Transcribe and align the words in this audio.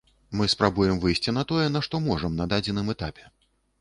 Мы 0.39 0.47
спрабуем 0.53 0.95
выйсці 1.03 1.33
на 1.39 1.43
тое, 1.51 1.67
на 1.75 1.83
што 1.89 2.03
можам 2.09 2.33
на 2.41 2.51
дадзеным 2.55 2.91
этапе. 2.95 3.33